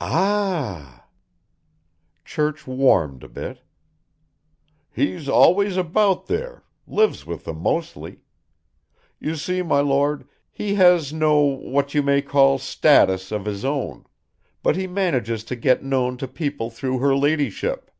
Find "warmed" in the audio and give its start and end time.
2.64-3.24